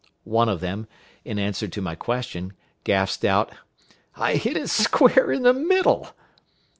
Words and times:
One 0.23 0.49
of 0.49 0.61
them, 0.61 0.87
in 1.23 1.37
answer 1.37 1.67
to 1.67 1.79
my 1.79 1.93
question, 1.93 2.53
gasped 2.83 3.23
out, 3.23 3.51
"I 4.15 4.33
hit 4.33 4.57
it 4.57 4.67
square 4.71 5.31
in 5.31 5.43
the 5.43 5.53
middle." 5.53 6.15